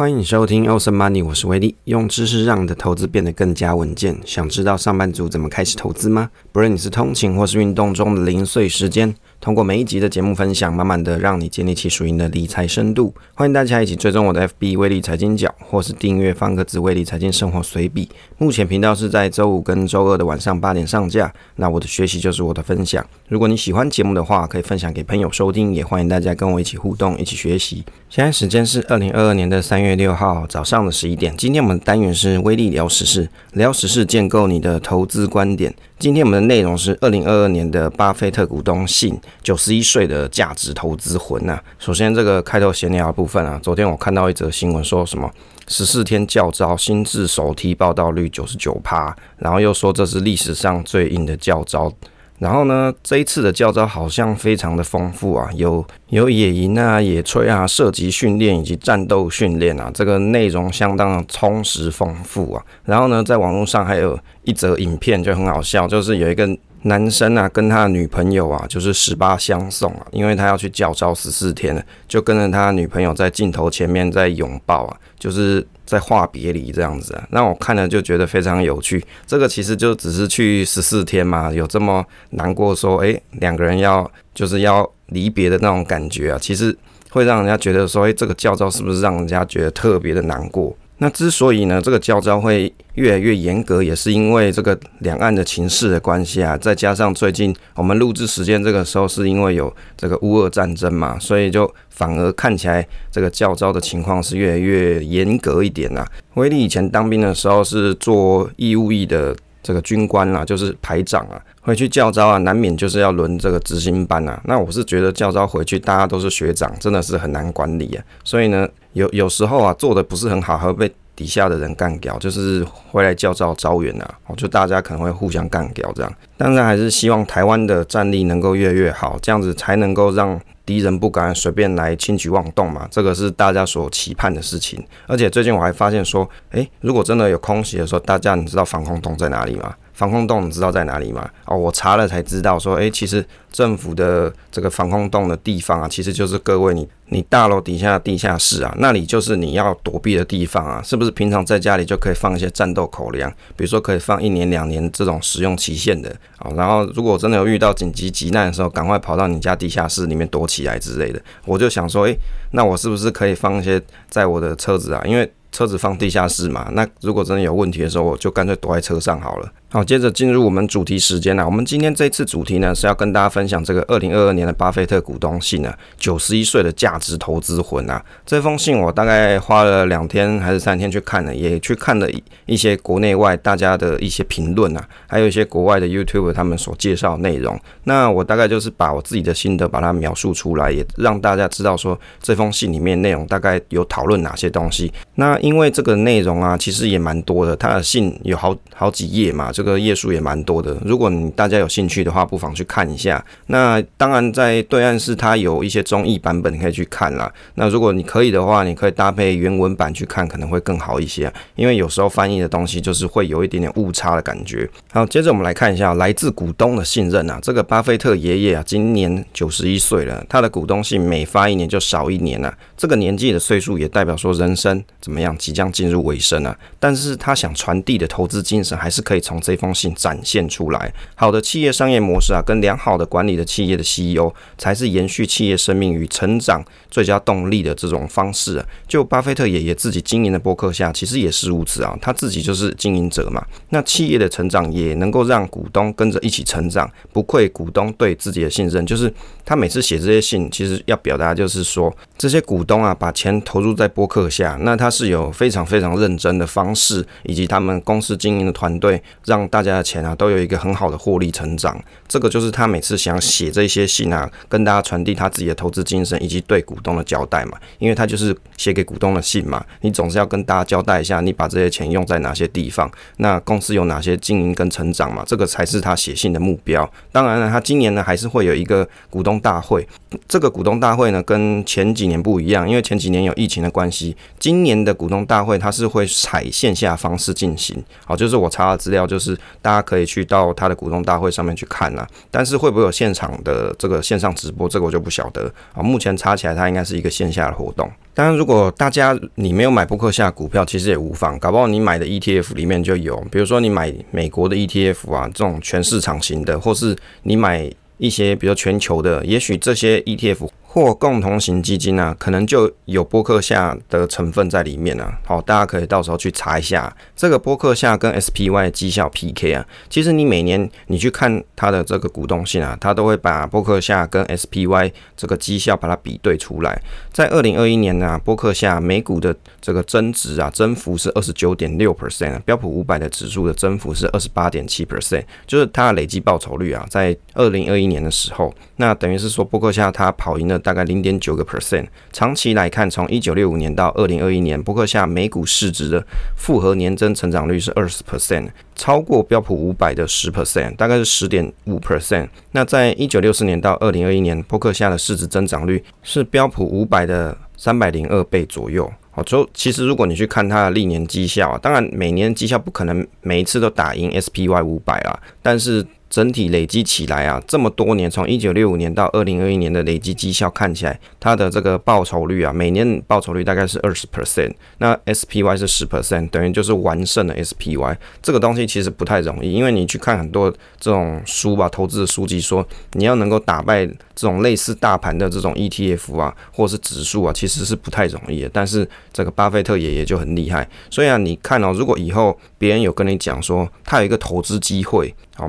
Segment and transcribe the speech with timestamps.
[0.00, 4.18] 欢迎收听 Awesome Money，我是威利，用知识让你的投资变得更加稳健。
[4.24, 6.30] 想知道上班族怎么开始投资吗？
[6.52, 9.14] 不论你是通勤或是运动中的零碎时间。
[9.40, 13.14] 通过每一集的节目分享，慢慢的让你建立起属于你的理财深度。
[13.34, 18.06] 欢迎大家一起追踪我的 FB 威利财经角，或是订阅方格子威利财经生活随笔。
[18.36, 21.32] 目前频道是在周五跟周二的晚上八点上架。
[21.56, 23.02] 那我的学习就是我的分享。
[23.28, 27.82] 如果你喜欢节目的话，可以分享给朋友收听，也欢迎大家跟我一起互动，一起学习。
[28.10, 31.34] 现在时间是二零二二年的三月六号早上的十一点。
[31.38, 35.74] 今天我们的单元是威利聊时事，聊时事建构你的投资观点。
[36.00, 41.60] 今天我们的内容是二零二二年的巴菲特股东信，九十一岁的价值投资魂呐。
[41.78, 45.30] 首先，这个开头闲聊部分啊，昨天我看到一则新闻，说什么
[45.68, 51.92] 十四天教招新智首梯报道率九十九趴，然后又说这是历史上最硬的教招。
[52.40, 62.64] 然后呢，这一次的教招好像非常的丰富啊，有有野营啊、野炊啊、射击训练以及战斗训练啊，这个内容相当的充实丰富啊。
[62.84, 66.48] 然后呢，在网络上还有一则影片就很好笑，就是有一个
[66.82, 75.66] 男生啊跟他的女朋友啊，就是十八相送啊，因为他要去教招十四天了，就跟着他女朋友在镜头前面在拥抱啊，就是。
[75.86, 79.04] 在话别离这样子啊，那我看了就觉得非常有趣。
[79.26, 86.72] 这个其实就只是去十四天嘛，有这么难过说，诶，两个人要就是要离别的那种感觉啊，其实
[87.10, 90.72] 会让人家觉得说，诶，这个教招是不是让人家觉得特别的难过？
[91.02, 106.06] 那之所以呢，这个教招会越来越严格，也是因为这个两岸的情势的关系啊，再加上最近我们录制时间这个时候是因为有这个乌俄战争嘛，所以就反而看起来这个教招的情况是越来越严格一点呐。
[106.34, 114.38] 威利以前当兵的时候是做义务役的这个军官啊，就是排长啊，回去教招啊，难免就是要轮这个执行班啊。
[114.44, 118.68] 那我是觉得教招回去大家都是学长，真的是很难管理啊，所以呢。
[118.92, 126.12] 有有时候啊，做的不是很好，会被底下的人干掉，就是回来叫招招员啊，就大家可能会互相干掉这样。
[126.36, 134.82] 当然还是希望台湾的战力能够越越好，这样子才能够让敌人不敢随便来轻举妄动嘛，这个是大家所期盼的事情。
[135.06, 139.74] 而且最近我还发现说，诶，如果真的有空袭的时候，大家你知道防空洞在哪里吗？
[140.00, 141.28] 防空洞你知道在哪里吗？
[141.44, 143.22] 哦，我查了才知道，说，诶，其实
[143.52, 151.10] 政府的这个防空洞的地方啊，其实就是各位你你大楼底下地下室啊，那里就是你要躲避的地方啊，是不是？
[151.10, 156.50] 平常在家里就可以放一些战斗口粮，比如说可以放一年两年这种使用期限的啊。
[156.56, 161.20] 然后如果真的有遇到紧急急难的时候，赶快跑到你家地下室里面躲起来之类的。
[161.44, 162.16] 我就想说，诶，
[162.52, 163.78] 那我是不是可以放一些
[164.08, 165.02] 在我的车子啊？
[165.04, 169.52] 因为车子放地下室嘛，那如果真的有问题的时候，我就干脆躲在车上好了。
[169.72, 171.46] 好，接着进入我们主题时间啦。
[171.46, 178.04] 我们今天这次主题呢，是要跟大家分享这个二零二二年的巴菲特股东信啊，九十一岁的价值投资魂啊。
[178.26, 182.08] 这封信我大概花了两天还是三天去看了，也去看了
[182.46, 187.56] 一些国内外大家的一些评论啊，还有一些国外的 YouTube 他们所介绍内容。
[187.84, 194.92] 那我大概就是把我自己的心得把它描述出来，也让大家知道说这封信里面内容大概有讨论哪些东西。
[195.14, 199.52] 那因为这个内容啊，其实也蛮多的，他的信有好好几页嘛。
[199.60, 203.22] 这个页数也蛮多的，如果你大家有兴趣的话，不妨去看一下。
[203.48, 207.30] 那当然，在对岸是它有一些中译版本可以去看啦。
[207.56, 211.30] 那如果你可以的话，你可以搭配原文版去看，可能会更好一些。
[211.56, 214.66] 因为有时候翻译的东西就是会有一点点误差的感觉。
[214.94, 217.38] 好，接着我们来看一下来自股东的信任啊。
[217.42, 222.56] 这个巴菲特爷爷啊，今年九十一岁了，他的股东信每发一年就少一年啊。
[222.78, 226.56] 这个年纪的岁数也代表说人生怎么样，即将进入尾声啊。
[226.78, 238.66] 但是他想传递的投资精神还是可以从这这封信展现出来，好的企业商业模式啊，跟良好的管理的企业的 CEO 才是延续企业生命与成长最佳动力的这种方式啊。
[238.86, 243.44] 就巴菲特爷爷自己经营的博客下，其实也是如此啊，他自己就是经营者嘛。
[243.70, 248.86] 那企业的成长也能够让股东跟着一起成长，不愧股东对自己的信任。
[248.86, 249.12] 就是
[249.44, 259.39] 他每次写这些信，其实要表达就是说，这些股东啊，把钱投入在博客下，那他是有非常非常认真的方式，以及他们公司经营的团队让。
[259.48, 267.58] 大家的钱啊，都有一个很好的获利成长，这个就是他每次想写这些信啊，跟大家传递他自己的投资精神以及对股东的交代嘛。
[267.78, 276.90] 因为他就是写给股东的信嘛，你总是要跟大家交代一下，你把这些钱用在哪些地方，那公司有哪些经营跟成长嘛，这个才是他写信的目标。
[277.10, 279.86] 当然了，他今年呢还是会有一个股东大会，
[280.28, 287.82] 这个股东大会呢跟前几年不一样，因为前几年有疫情的关系，今年的股东大会它是会采线下方式进行。
[288.04, 289.29] 好，就是我查的资料就是。
[289.60, 292.06] 大家可以去到他的股东大会上面去看啦。
[292.30, 295.82] 但是会不会有现场的这个线上直播，这个我就不晓得啊。
[295.82, 297.90] 目前查起来，它应该是一个线下的活动。
[298.12, 310.48] 当然，如果大家你没有买波克夏股票，其实也无妨，搞不好你买的 ETF 里面就有，比如说你买美国的 ETF 啊，这种全市场型的，或是你买一些比如全球的，也许这些 ETF。
[310.72, 315.18] 或共同型基金啊，可能就有波克夏的成分在里面啊。
[315.26, 319.66] 好，大家可以到时候去查一下这个波克夏跟 SPY 绩效 PK 啊。
[319.88, 326.80] 其实你每年你去看它的这个股东信啊，它都会把波克夏跟 SPY 这个绩效把它比对出来。
[327.12, 340.59] 在二零二一年呢、啊，波克夏美股的这个增值啊，增幅是二十九点六 percent，标普五百的指数的增幅是二十八点七 percent，就是它的累计报酬率啊，在二零二一年的时候，那等于是说波克夏它跑赢了。
[340.60, 346.04] 大概零点九个 percent，长期来看，从一九六五年到二零二一年，波克夏每股市值的
[346.36, 352.28] 复合年增成长率是二十 percent，超过标普五百的十 percent，大概是十点五 percent。
[352.52, 358.90] 那在一九六四年到二零二一年，波克夏的市值增长率是标普五百的三百零二倍左右。
[359.12, 365.86] 好，就其实如果你去看它的历年绩效啊，当然每年绩效不可能每一次都打赢 SPY 五百啊，但是。
[366.10, 377.96] 整体累积起来啊，这么多年，从一九六五年到二零二一年的累积绩效看起来，它的这个报酬率啊，每年报酬率大概是二十 percent，那 SPY 是十 percent，等于就是完胜了 SPY。
[378.20, 383.96] 这个东西其实不太容易，因为你去看很多这种书吧，投资的书籍说，你要能够打败这
[384.26, 388.50] 种类似大盘的这种 ETF 啊，或是指数啊，其实是不太容易的。
[388.52, 395.48] 但是这个巴菲特爷爷就很厉害，所以啊，你看哦，如果以后别人有跟你讲说，他有一个投资机会，好。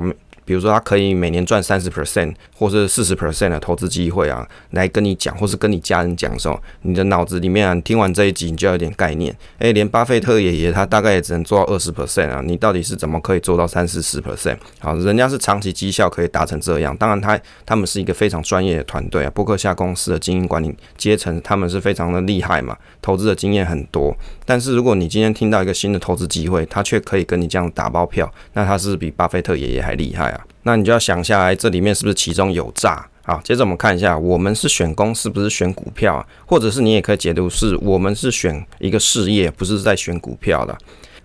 [0.52, 9.34] 比如说，他可以每年赚三十 percent 或是四十 percent 的投资机会啊，来跟你讲，或是跟你家人讲的时候，你的脑子里面，听完这一集，你就要有点概念。
[9.56, 14.58] 哎、连巴菲特爷爷他大概也只能做到二十 percent 啊，你到底是怎么可以做到三四十 percent？
[14.78, 24.14] 好，人家是长期绩效可以达成这样，当然他他们是一个非常专业的团队啊，波克夏公司的经营管理阶层，他们是非常的厉害嘛，投资的经验很多。
[24.44, 30.41] 但是如果你今天听到一个新的投资机会，他却可以跟你这样打包票，那他是比巴菲特爷爷还厉害啊？
[30.64, 33.06] 那你就要想下来，这里面是不是其中有诈？
[33.24, 40.76] 好，接着我们看一下，我们是选公司，不是选股票啊，或者是你也可以解读是我们是选一个事业，不是在选股票的。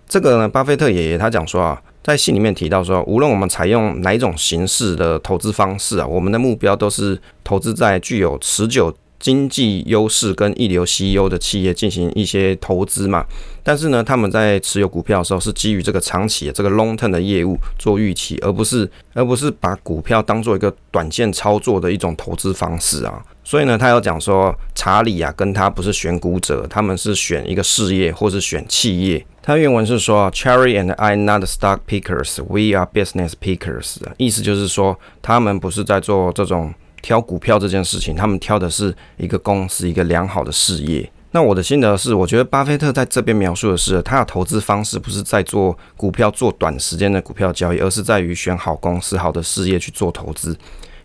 [0.08, 8.94] 这个呢，巴菲特爷爷他讲说啊，在信里面提到说，无论我们采用哪一种形式的投资方式啊，我们的目标都是投资在具有持久。
[9.18, 13.26] 经济优势跟一流 CEO 的企业进行一些投资嘛，
[13.62, 23.20] 但是呢，他们在持有股票的时候是基于这个长期的这个 long term 的业务做预期，而不是而不是把股票当做一个短线操作的一种投资方式啊。
[23.42, 29.26] 所以呢，他有讲说，查理啊跟他不是选股者，他们是选一个事业或是选企业。
[29.42, 33.96] 他原文是说，Cherry and I not stock pickers, we are business pickers。
[34.18, 36.72] 意思就是说，他们不是在做这种。
[37.08, 41.10] 挑股票这件事情，他们挑的是一个公司，一个良好的事业。
[41.30, 50.54] 那我的心得是，我觉得巴菲特在这边描述的是，他的投资方式不是在做股票做短时间的股票交易，而是在于选好公司、好的事业去做投资。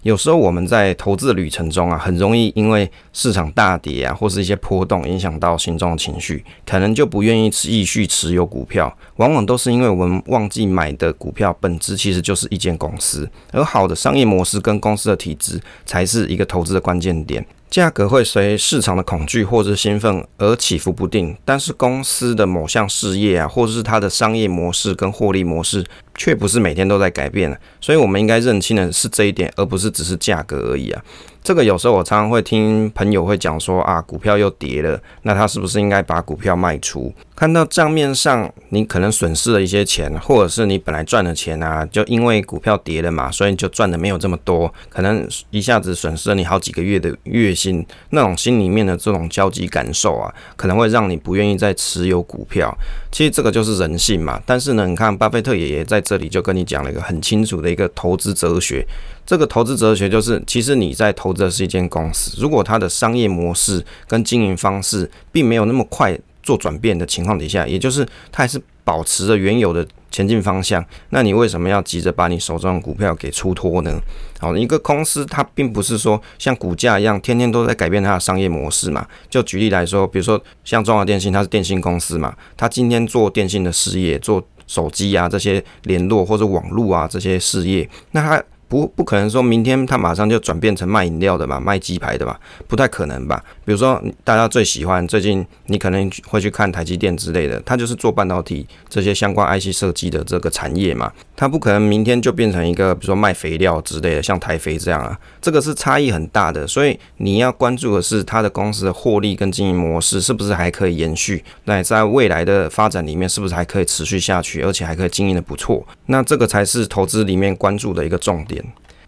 [0.03, 8.95] 有时候我们在投资的旅程中啊，很容易因为市场大跌啊，或是一些波动影响到心中的情绪，可能就不愿意继续持有股票。
[9.15, 17.45] 往往都是因为我们忘记买的股票本质其实就是一间公司，而好的商业模式跟公司的体质才是一个投资的关键点。
[17.69, 25.83] 价格会随市场的恐惧或者兴奋而起伏不定，但是公司的某项事业啊，或者是它的商业模式跟获利模式，
[26.15, 27.57] 却不是每天都在改变。
[27.81, 31.03] 所以我们应该认清的是这一点，而不是只是价格而已啊。
[31.43, 37.13] 这个有时候我常常会听朋友会讲说啊，股票又跌了，那他是不是应该把股票卖出？
[37.35, 52.73] 看到账面上你可能损失了一些钱，或者是你本来赚的钱啊，就因为股票跌了嘛，所以你就赚的没有这么多，可能一下子损失了你好几个月的月薪，那种心里面的这种焦急感受啊，可能会让你不愿意再持有股票。
[53.11, 54.41] 其实这个就是人性嘛。
[54.45, 58.87] 但是呢，你看巴菲特爷爷在这里就跟你讲了一个很清楚的一个投资哲学。
[59.25, 73.97] 这个投资哲学就是，其实你在投资的是一间公司，如果它的商业模式跟经营方式并没有那么快做转变的情况底下，也就是它还是保持着原有的前进方向，那你为什么要急着把你手中的股票给出脱呢？
[74.39, 79.07] 好，一个公司它并不是说像股价一样天天都在改变它的商业模式嘛。
[79.29, 88.43] 就举例来说，比如说像中华电信，它是电信公司嘛，它今天做电信的事业，做手机啊这些联络或者网络啊这些事业，那它。
[88.73, 92.35] 不不可能说明天他马上就转变成卖饮料的嘛，卖鸡排的嘛，
[92.67, 93.43] 不太可能吧？
[93.65, 118.61] 比如说大家最喜欢最近你可能会去看台积电之类的，它就是做半导体这些相关 IC 设计的这个产业嘛，它不可能明天就变成一个比如说卖肥料之类的，像台肥这样啊，这个是差异很大的，所以你要关注的是它的公司的获利跟经营模式是不是还可以延续，那在未来的发展里面是不是还可以持续下去，而且还可以经营得不错，那这个才是投资里面关注的一个重点。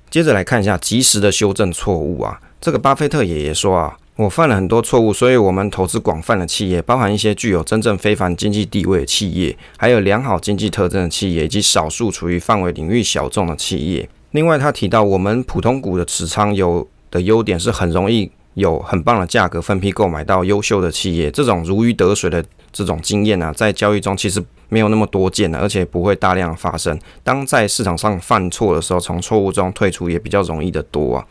[0.09, 3.97] 接着来看一下及时的修正错误啊，这个巴菲特爷爷说啊。
[4.17, 14.07] 我犯了很多错误，所以我们投资广泛的企业，包含一些具有真正非凡经济地位的企业，还有良好经济特征的企业，以及少数处于范围领域小众的企业。
[14.31, 22.41] 另外，他提到我们普通股的持仓有的优点是很容易有很棒的价格分批购买到优秀的企业，这种如鱼得水的
[22.71, 26.97] 这种经验啊，在交易中其实没有那么多见的，而且不会大量发生。
[27.21, 31.25] 当在市场上犯错的时候，从错误中退出也比较容易的多啊。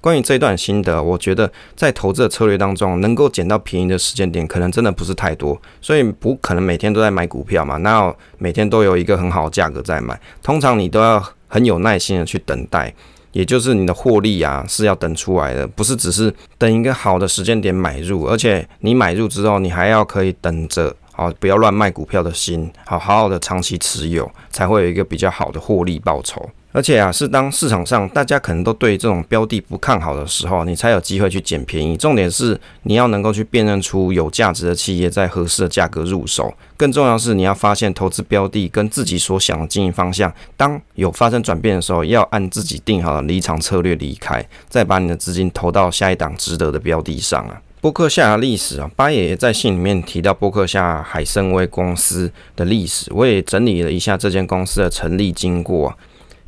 [0.00, 7.76] 关于这段心得，我觉得在投资的策略当中，能够捡到便宜的时间点，可能真的不是太多，所以不可能每天都在买股票嘛。
[7.78, 12.94] 那每天都有一个很好的价格在买，通常你都要很有耐心的去等待，
[13.32, 26.48] 也就是你的获利啊是要等出来的，不是只是等一个好的时间点买入，而且你买入之后，你还要可以等着，好不要乱卖股票的心，好好好的长期持有，才会有一个比较好的获利报酬。
[26.72, 31.96] 而且啊，是当市场上大家可能都对这种标的不看好的时候，你才有机会去捡便宜。
[31.96, 36.54] 重点是你要能够去辨认出有价值的企业，在合适的价格入手。
[36.76, 47.60] 更重要是，你要发现投资标的跟自己所想的经营方向，当有发生转变的时候，要按自己定好的离场策略离开，再把你的资金投到下一档值得的标的上啊。
[47.80, 55.96] 波克夏的历史啊，巴爷爷在信里面提到波克夏海参崴公司的历史，我也整理了一下这间公司的成立经过。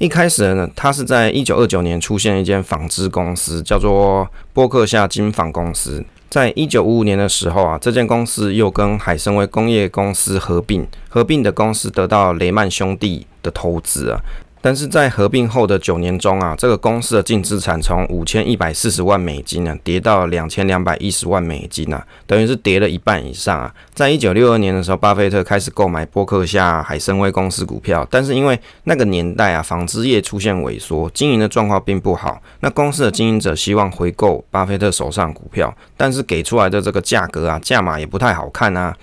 [0.02, 6.04] 一开始呢，它是在一九二九年出现一间纺织公司，叫做波克夏金纺公司。
[6.28, 14.18] 在一九五五年的时候啊，这间公司又跟海参崴工业公司合并，合并的公司得到雷曼兄弟的投资啊。
[14.62, 23.74] 但是在合并后的九年中啊，这个公司的净资产从五千一百四十万美金呢，跌到两千两百一十万美金啊，等于是跌了一半以上啊。
[23.92, 32.40] 在一九六二年的时候，巴菲特开始购买波克夏海参崴公司股票，但是因为那个年代啊，纺织业出现萎缩，经营的状况并不好。
[32.60, 38.96] 那公司的经营者希望回购巴菲特手上股票，但是给出来的这个价格啊，价码也不太好看啊。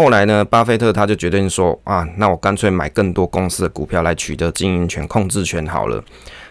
[0.00, 6.02] 后来呢，巴菲特他就决定说啊，那我干脆买更多公司的股票来取得经营权、控制权好了。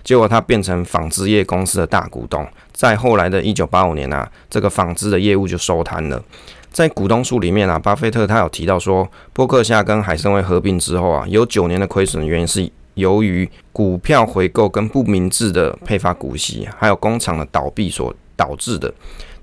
[0.03, 2.47] 结果他变成纺织业公司的大股东。
[2.71, 6.23] 在后来的一九八五年啊，这个纺织的业务就收摊了。
[6.71, 18.93] 在股东书里面啊，巴菲特他有提到说，波克夏跟海参崴合并之后啊，有九年的亏损原因是由于股票回购跟不明智的配发股息，还有工厂的倒闭所导致的。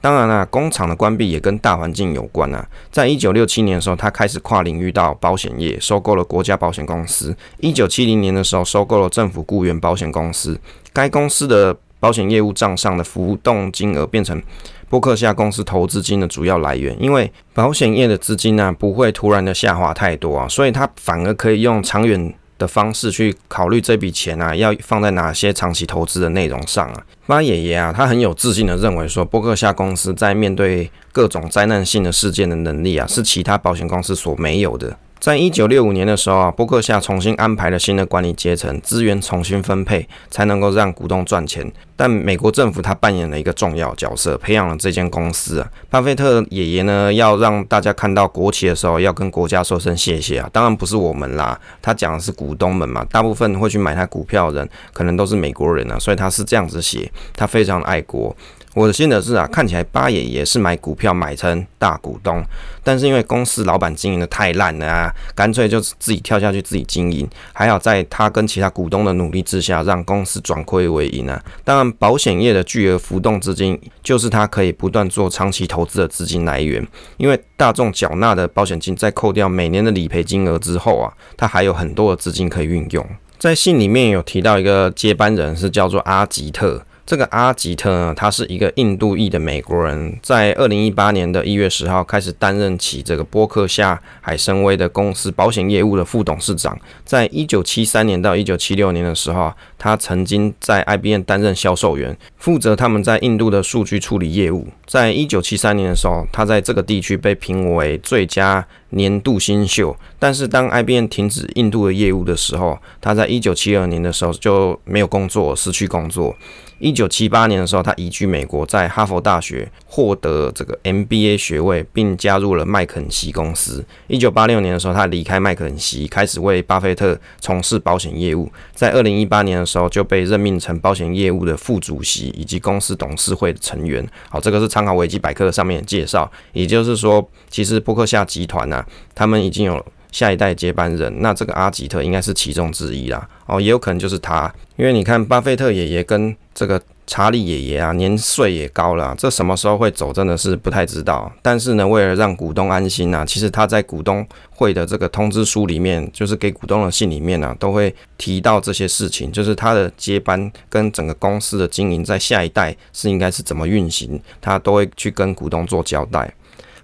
[0.06, 2.64] 当然啦，工厂的关闭也跟大环境有关啊。
[2.92, 7.36] 在一九六七年的时候，他开始跨领域到保险业，收购了国家保险公司。
[7.58, 10.60] 一九七零年的时候，收购了政府雇员保险公司。
[10.92, 14.40] 该公司的保险业务账上的浮动金额变成
[14.88, 16.96] 波克夏公司投资金的主要来源。
[17.02, 27.04] 因为保险业的资金呢、不会突然的下滑太多啊，所以它反而可以用长远的方式去考虑这笔钱啊，要放在哪些长期投资的内容上啊？
[27.26, 34.96] 巴爷爷啊，他很有自信的认为说，波克夏公司在面对各种灾难性的事件的能力啊，是其他保险公司所没有的。
[35.18, 41.70] 在一九六五年的时候啊，波克夏重新安排了新的管理阶层，资源重新分配，才能够让股东赚钱。
[41.96, 45.68] 但美国政府他扮演了一个重要角色，培养了这间公司啊。
[45.90, 50.48] 巴菲特爷爷呢，要让大家看到国旗的时候，要跟国家说声谢谢啊。
[50.52, 53.04] 当然不是我们啦，他讲的是股东们嘛。
[53.10, 58.36] 大部分会去买他股票的人，可能都是美国人啊，所以他是这样子写，他非常爱国。
[58.76, 62.44] 我的心得是啊，看起来巴爷爷是买股票买成大股东，
[62.84, 67.26] 但是因为公司老板经营得太烂了啊，干脆就自己跳下去自己经营。
[67.54, 71.42] 还好在他跟其他股东的努力之下，让公司转亏为盈啊。
[71.64, 76.86] 当然，保险业的巨额浮动资金就是他可以不断做长期投资的资金来源。
[77.16, 83.08] 因为大众缴纳的保险金在扣掉每年的理赔金额之后啊，他还有很多的资金可以运用。
[83.38, 86.84] 在信里面有提到一个接班人是叫做阿吉特。
[87.06, 96.76] 这个阿吉特呢，他是一个印度裔的美国人，在二零一八年的一月十号开始担任起这个波克夏海参崴的公司保险业务的副董事长。
[97.04, 104.66] 在一九七三年到一九七六年的时候，他曾经在 IBM 担任销售员，负责他们在印度的数据处理业务。
[104.84, 109.96] 在一九七三年的时候，他在这个地区被评为最佳年度新秀。
[110.18, 116.34] 但是当 IBM 停止印度的业务的时候，他在一九七二年的时候就没有工作，失去工作。
[116.78, 123.84] 一九七八年的时候，他移居美国，在哈佛大学获得这个 MBA 学位，并加入了麦肯锡公司。
[124.08, 128.52] 一九八六年的时候，他离开麦肯锡，开始为巴菲特从事保险业务。
[128.74, 134.06] 在二零一八年的时候，就被任命成保险业务的副主席以及公司董事会的成员。
[134.28, 136.30] 好，这个是参考维基百科上面的介绍。
[136.52, 139.84] 也就是说，其实伯克夏集团呢、啊，他们已经有
[140.16, 143.28] 下一代接班人，那这个阿吉特应该是其中之一啦。
[143.44, 151.30] 哦，也有可能就是他，因为你看巴菲特爷爷跟这个查理爷爷啊，年岁也高了，这什么时候会走，真的是不太知道。
[151.42, 166.32] 但是呢，为了让股东安心啊，其实他在股东会的这个通知书里面，就是给股东的信里面呢、啊，都会提到这些事情，就是他的接班跟整个公司的经营，在下一代是应该是怎么运行，他都会去跟股东做交代。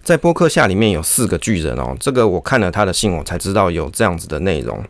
[0.02, 4.82] 在波克夏里面有四个巨人哦，这个我看了他的信，我才知道有这样子的内容。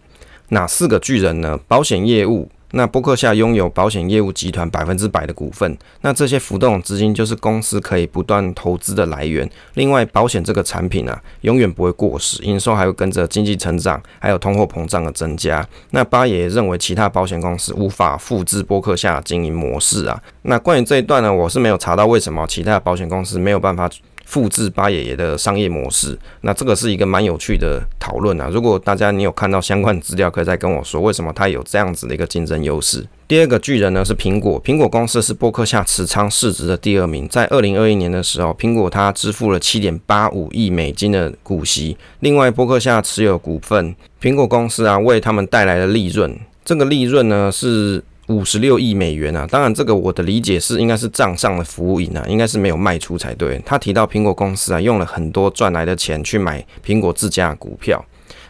[0.48, 1.58] 哪四个巨人呢？
[1.68, 9.48] 保险业务，那波克夏拥有保险业务集团百分之百的股份，那这些浮动资金就是公司可以不断投资的来源。
[9.74, 15.66] 另外，保险这个产品啊，永远不会过时，营收还会跟着经济成长，还有通货膨胀的增加。
[15.90, 20.18] 那巴爷认为其他保险公司无法复制波克夏的经营模式啊。
[20.42, 23.90] 那关于这一段呢，我是没有查到为什么其他保险公司没有办法。
[24.32, 28.48] 复制巴爷爷的商业模式，那这个是一个蛮有趣的讨论啊。
[28.50, 33.06] 如果大家你有看到相关资料，可以再跟我说，为什么它有这样子的一个竞争优势。
[33.28, 41.98] 第二个巨人呢是苹果，苹果公司是波克夏持仓市值的第二名，在二零二一年的时候，苹果它支付了七点八五亿美金的股息。
[42.20, 48.02] 另外，波克夏持有股份，苹果公司啊为他们带来了利润，这个利润呢是。
[48.32, 53.60] 五十六亿美元啊，当然这个我的理解是应该是账上的服务银啊，应该是没有卖出才对。
[53.64, 58.04] 他提到苹果公司啊用了很多赚来的钱去买苹果自家股票。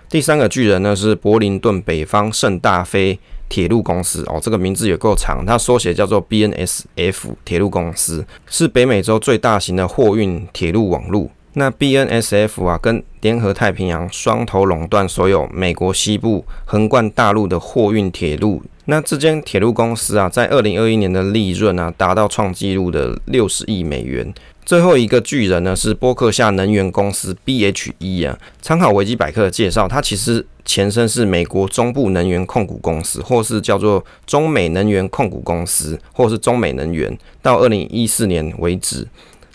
[0.09, 11.31] 第三个巨人呢是柏林顿北方圣大菲铁路公司哦，这个名字也够长，它缩写叫做 BNSF 铁路公司，是北美洲最大型的货运铁路网络。
[11.55, 18.63] 那 BNSF 啊，跟联合太平洋双头垄断所有美国西部横贯大陆的货运铁路。
[18.87, 24.33] 那这间铁路公司啊，在二零二一年的利润啊，达到创纪录的六十亿美元。
[24.65, 28.39] 最后一个巨人呢，是波克夏能源公司 BHE 啊。
[28.61, 37.17] 参考维基百科的介绍，它其实前身是美国中部能源控股公司，或是叫做中美能源控股公司，或是中美能源。
[37.41, 39.07] 到二零一四年为止。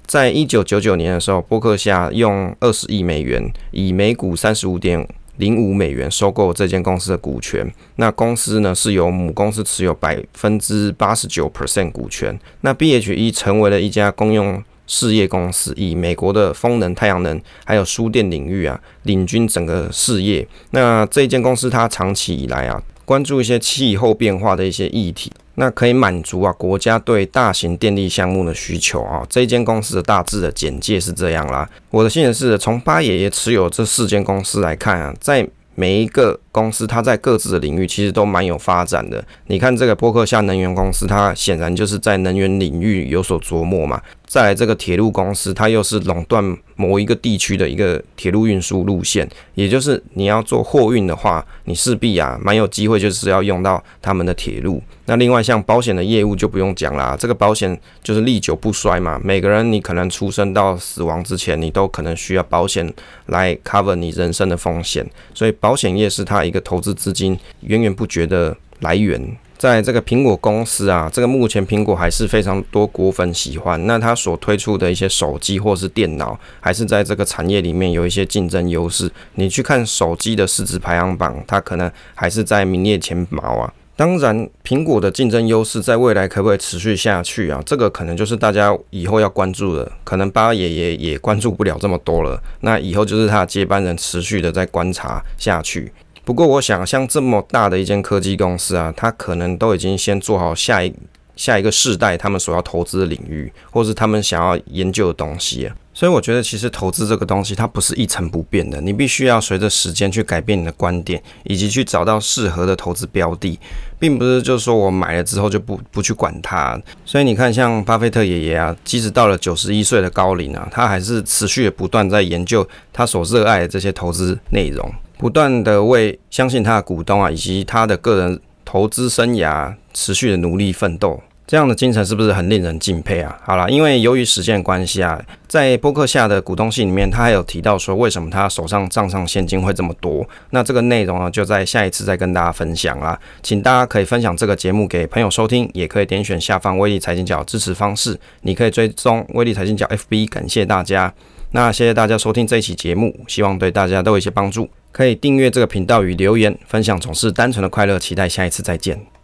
[0.08, 7.70] 在一九九九年的时候，波克夏用二十亿美元，以每股三十五点零五美元收购这间公司的股权。
[7.98, 12.40] 那公司呢是由母公司持有百分之八十九 percent 股权。
[12.62, 20.48] 那 BHE 成为了一家公用事业公司，以美国的风能、太阳能还有输电领域啊领军整个事业。
[20.72, 25.30] 那这一间公司它长期以来啊关注一些气候变化的一些议题。
[25.60, 31.68] 那可以满足啊国家对大型电力项目的需求啊，这间公司的大致的简介是这样啦。
[31.90, 39.24] 我的信任是，从八爷爷持有这四间公司来看啊，在每一个公司，它在各自的领域其实都蛮有发展的。
[39.46, 44.02] 你看这个波克夏能源公司，它显然就是在能源领域有所琢磨嘛。
[44.26, 46.44] 再来这个铁路公司，它又是垄断
[46.76, 54.82] 某一个地区的一个铁路运输路线，也就是你要做货运的话，你势必啊蛮有机会就是要用到他们的铁路。
[55.06, 59.18] 那另外像保险的业务就不用讲啦，这个保险就是历久不衰嘛。
[59.24, 62.94] 每个人你可能出生到死亡之前，你都可能需要保险
[63.28, 69.38] 来 cover 你人生的风险，所以保险业是它一个投资资金源源不绝的来源。
[69.58, 73.88] 在这个苹果公司啊，这个目前苹果还是非常多果粉喜欢。
[73.88, 79.12] 那它所推出的一些手机或是电脑，还是在这个产业里面有一些竞争优势。
[79.34, 83.74] 你去看手机的市值排行榜，它可能还是在名列前茅啊。
[83.96, 87.60] 当然，苹果的竞争优势在未来可不可以持续下去啊？
[87.66, 89.92] 这个可能就是大家以后要关注的。
[90.04, 92.40] 可能巴爷爷也关注不了这么多了。
[92.60, 95.92] 那以后就是他的接班人持续的在观察下去。
[96.28, 100.94] 不过，我想像这么大的一间科技公司啊，它可能都已经先做好下一
[101.38, 105.72] 下一个世代他们所要投资的领域，或是他们想要研究的东西。
[105.94, 113.58] 所以，我觉得其实投资这个东西，它不是一成不变的，你必须要随着时间去改变你的观点，以及去找到适合的投资标的，
[113.98, 116.78] 并不是就是说我买了之后就不不去管它。
[117.06, 124.94] 所以你看，像巴菲特爷爷啊，即使到了九十一岁的高龄啊，他还是持续的不断在研究他所热爱的这些投资内容。
[125.18, 131.22] 不断的为相信他的股东啊，以及他的个人投资生涯持续的努力奋斗。
[131.48, 133.40] 这样的精神是不是很令人敬佩啊？
[133.42, 140.28] 好啦，因为由于时间关系啊，在播客下的股东信里面，他还有提到说为什么他手上账上现金会这么多。
[140.50, 143.18] 那这个内容呢，就在下一次再跟大家分享啦。
[143.42, 150.28] 请大家可以分享这个节目给朋友收听，也可以点选下方威力财经角支持方式，你可以追踪威力财经角 FB。
[150.28, 151.14] 感谢大家，
[151.52, 154.68] 那谢谢大家收听这一期节目，希望对大家都有一些帮助。
[154.98, 158.00] 可以订阅这个频道与留言分享，总是单纯的快乐。
[158.00, 159.08] 期待下一次再见。